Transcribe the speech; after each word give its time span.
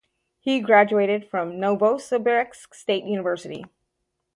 He 0.39 0.61
graduated 0.61 1.29
from 1.29 1.59
Novosibirsk 1.59 2.73
State 2.73 3.03
University. 3.03 3.65